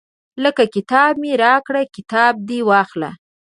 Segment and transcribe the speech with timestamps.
[0.43, 3.11] لکه کتاب مې راکړه کتاب دې واخله.